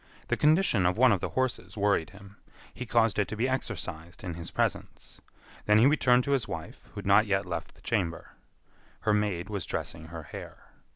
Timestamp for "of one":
0.87-1.11